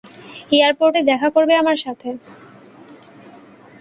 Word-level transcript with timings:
এয়ারপোর্টে 0.51 1.01
দেখা 1.11 1.29
করবে 1.35 1.53
আমার 1.57 1.77
সাথে। 1.77 2.09